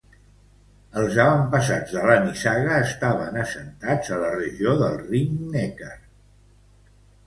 Els 1.01 1.19
avantpassats 1.23 1.93
de 1.99 2.07
la 2.13 2.17
nissaga 2.25 2.81
estaven 2.87 3.39
assentats 3.45 4.13
a 4.17 4.21
la 4.27 4.35
regió 4.41 4.77
del 4.85 5.01
Rin-Neckar. 5.07 5.97